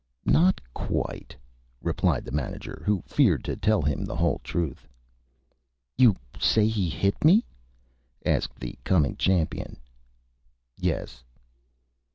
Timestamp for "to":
3.43-3.55